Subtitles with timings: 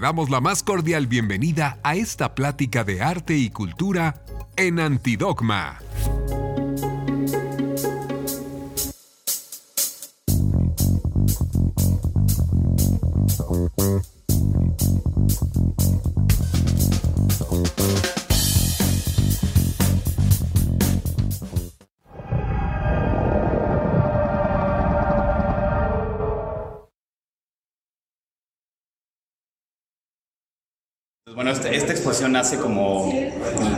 [0.00, 4.22] Damos la más cordial bienvenida a esta plática de arte y cultura
[4.56, 5.78] en Antidogma.
[31.60, 33.12] Esta, esta, exposición nace como,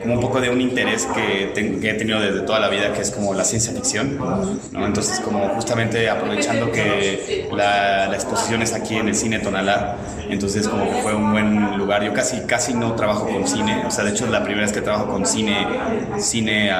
[0.00, 3.00] como, un poco de un interés que, que, he tenido desde toda la vida, que
[3.00, 4.18] es como la ciencia ficción.
[4.72, 4.86] ¿no?
[4.86, 9.96] Entonces, como justamente aprovechando que la, la, exposición es aquí en el Cine Tonalá,
[10.28, 12.04] entonces como que fue un buen lugar.
[12.04, 14.72] Yo casi, casi no trabajo con cine, o sea, de hecho es la primera vez
[14.72, 15.66] que trabajo con cine,
[16.18, 16.70] cine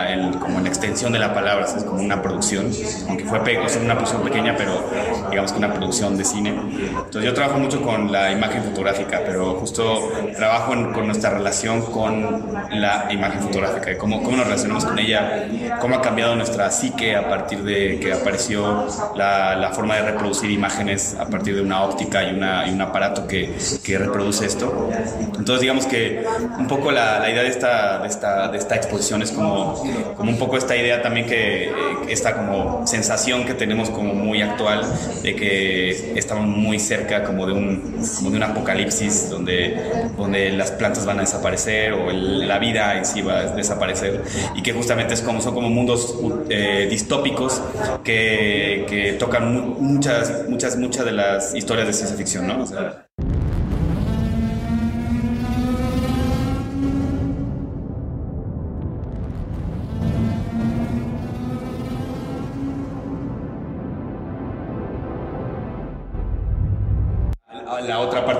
[0.40, 2.70] como en extensión de la palabra, es como una producción,
[3.08, 4.84] aunque fue o sea, una producción pequeña, pero
[5.30, 6.50] digamos que una producción de cine.
[6.50, 11.82] Entonces yo trabajo mucho con la imagen fotográfica, pero justo trabajo en, con nuestra relación
[11.82, 15.46] con la imagen fotográfica, cómo, cómo nos relacionamos con ella,
[15.80, 20.50] cómo ha cambiado nuestra psique a partir de que apareció la, la forma de reproducir
[20.50, 24.90] imágenes a partir de una óptica y, una, y un aparato que, que, reproduce esto.
[25.20, 26.24] Entonces digamos que
[26.58, 29.82] un poco la, la idea de esta, de, esta, de esta exposición es como,
[30.16, 31.72] como un poco esta idea también que,
[32.08, 34.82] esta como sensación que tenemos como muy actual
[35.22, 40.73] de que estamos muy cerca como de un, como de un apocalipsis donde, donde las
[40.74, 44.22] plantas van a desaparecer o la vida en sí va a desaparecer
[44.54, 46.16] y que justamente es como, son como mundos
[46.48, 47.62] eh, distópicos
[48.02, 52.62] que, que, tocan muchas, muchas, muchas de las historias de ciencia ficción, ¿no?
[52.62, 53.06] O sea,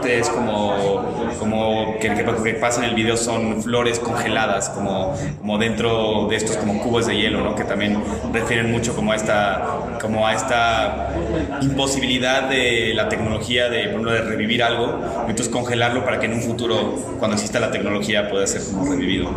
[0.05, 3.99] la otra parte es como, como que, que, que, pasa en el video son flores
[3.99, 7.55] congeladas, como, como dentro de estos como cubos de hielo, ¿no?
[7.55, 8.03] que también
[8.33, 11.15] refieren mucho como a esta, como a esta
[11.63, 16.43] imposibilidad de la tecnología de, bueno, de revivir algo, entonces congelarlo para que en un
[16.43, 19.31] futuro, cuando exista la tecnología, pueda ser como revivido.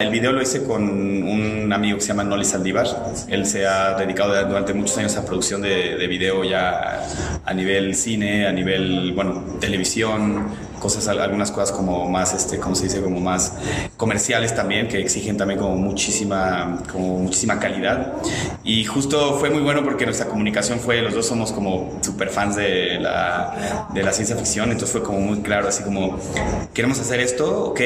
[0.00, 2.84] El video lo hice con un amigo que se llama Noli Saldívar.
[3.28, 7.00] Él se ha dedicado durante muchos años a producción de, de video ya
[7.44, 10.48] a nivel cine, a nivel, bueno, televisión,
[10.84, 13.00] cosas, algunas cosas como más, este, ¿cómo se dice?
[13.00, 13.54] Como más
[13.96, 18.12] comerciales también, que exigen también como muchísima, como muchísima calidad.
[18.64, 22.56] Y justo fue muy bueno porque nuestra comunicación fue, los dos somos como super fans
[22.56, 26.18] de la, de la ciencia ficción, entonces fue como muy claro, así como,
[26.74, 27.80] queremos hacer esto, ok,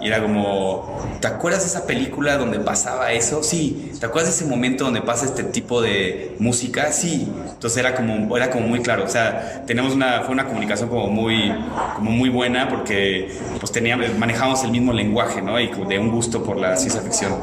[0.00, 3.44] y era como, ¿te acuerdas de esa película donde pasaba eso?
[3.44, 6.90] Sí, ¿te acuerdas de ese momento donde pasa este tipo de música?
[6.90, 10.88] Sí, entonces era como, era como muy claro, o sea, tenemos una, fue una comunicación
[10.88, 11.54] como muy,
[11.94, 13.28] como muy buena buena porque
[13.58, 15.60] pues teníamos, manejamos el mismo lenguaje, ¿no?
[15.60, 17.34] Y de un gusto por la ciencia ficción.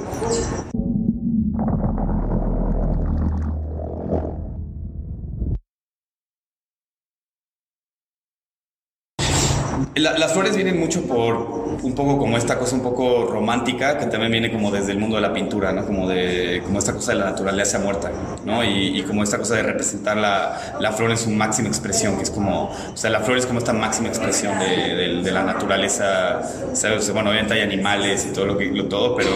[9.95, 14.05] La, las flores vienen mucho por un poco como esta cosa un poco romántica que
[14.07, 15.85] también viene como desde el mundo de la pintura, ¿no?
[15.85, 18.11] Como de como esta cosa de la naturaleza muerta,
[18.45, 18.63] ¿no?
[18.63, 22.23] Y, y como esta cosa de representar la, la, flor en su máxima expresión, que
[22.23, 25.43] es como, o sea, la flor es como esta máxima expresión de, de, de la
[25.43, 26.41] naturaleza,
[26.73, 27.11] ¿sabes?
[27.11, 29.29] Bueno, obviamente hay animales y todo lo que todo, pero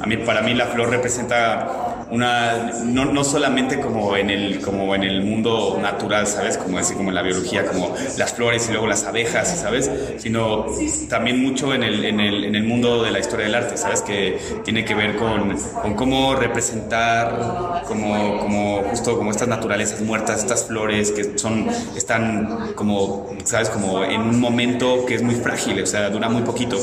[0.00, 4.94] a mí para mí la flor representa una no, no, solamente como en el como
[4.94, 8.72] en el mundo natural sabes como así como en la biología como las flores y
[8.72, 10.66] luego las abejas sabes sino
[11.08, 14.02] también mucho en el, en el, en el mundo de la historia del arte sabes
[14.02, 20.40] que tiene que ver con, con cómo representar como como justo como estas naturalezas muertas
[20.40, 25.80] estas flores que son están como sabes como en un momento que es muy frágil
[25.82, 26.76] o sea dura muy poquito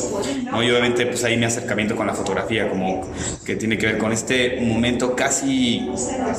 [0.51, 3.05] no y obviamente pues ahí mi acercamiento con la fotografía como
[3.45, 5.89] que tiene que ver con este momento casi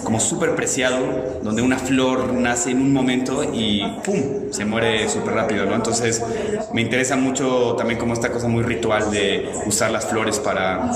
[0.04, 0.98] como súper preciado,
[1.42, 4.50] donde una flor nace en un momento y ¡pum!
[4.50, 5.74] se muere súper rápido, ¿no?
[5.74, 6.22] Entonces
[6.72, 10.90] me interesa mucho también como esta cosa muy ritual de usar las flores para,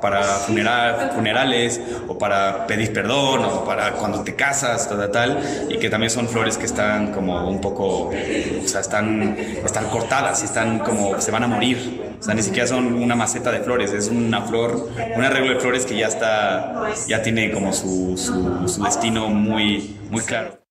[0.00, 5.78] para funeral, funerales o para pedir perdón o para cuando te casas, tal, tal, y
[5.78, 10.44] que también son flores que están como un poco, o sea, están, están cortadas y
[10.44, 12.11] están como, se van a morir.
[12.22, 15.58] O sea, ni siquiera son una maceta de flores, es una flor, un arreglo de
[15.60, 20.61] flores que ya está, ya tiene como su, su, su destino muy, muy claro.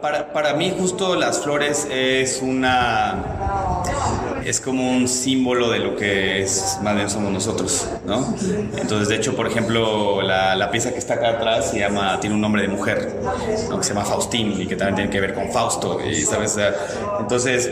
[0.00, 3.80] Para, para mí justo las flores es una
[4.44, 8.34] es como un símbolo de lo que es más bien somos nosotros, ¿no?
[8.76, 12.34] Entonces, de hecho, por ejemplo, la, la pieza que está acá atrás se llama, tiene
[12.34, 13.16] un nombre de mujer,
[13.68, 13.78] ¿no?
[13.78, 16.58] que se llama Faustín y que también tiene que ver con Fausto, y sabes,
[17.20, 17.70] entonces,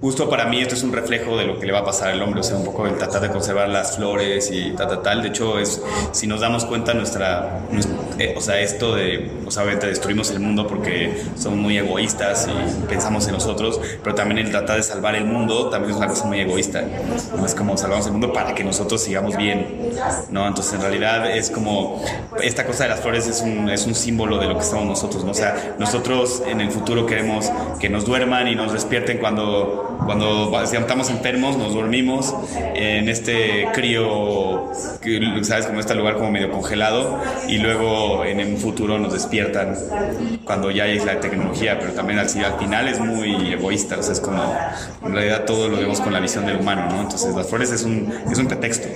[0.00, 2.22] justo para mí esto es un reflejo de lo que le va a pasar al
[2.22, 5.22] hombre, o sea, un poco el tratar de conservar las flores y tal, tal, tal.
[5.22, 5.82] De hecho, es,
[6.12, 7.60] si nos damos cuenta, nuestra,
[8.18, 12.86] eh, o sea, esto de, o sea, destruimos el mundo porque somos muy egoístas y
[12.86, 16.26] pensamos en nosotros, pero también el tratar de salvar el mundo también es una cosa
[16.26, 16.84] muy egoísta.
[17.36, 19.92] No es como salvamos el mundo para que nosotros sigamos bien,
[20.30, 20.46] ¿no?
[20.46, 22.02] Entonces, en realidad es como,
[22.42, 25.24] esta cosa de las flores es un, es un símbolo de lo que somos nosotros,
[25.24, 25.30] ¿no?
[25.30, 30.62] O sea, nosotros en el futuro queremos que nos duerman y nos despierten cuando, cuando
[30.62, 32.34] estamos enfermos, nos dormimos
[32.74, 34.70] en este crío,
[35.42, 35.66] ¿sabes?
[35.66, 39.76] Como este lugar como medio congelado y luego en un futuro nos despiertan
[40.44, 44.12] cuando ya hay la tecnología, pero también al, al final es muy egoísta, o sea,
[44.12, 44.42] es como,
[45.04, 47.02] en realidad todo lo vemos con la visión del humano, ¿no?
[47.02, 48.88] Entonces las flores es un, es un pretexto.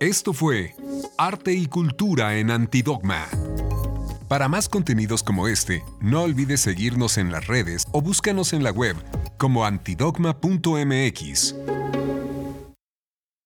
[0.00, 0.74] Esto fue
[1.16, 3.26] Arte y Cultura en Antidogma.
[4.28, 8.70] Para más contenidos como este, no olvides seguirnos en las redes o búscanos en la
[8.70, 8.96] web
[9.36, 11.54] como antidogma.mx.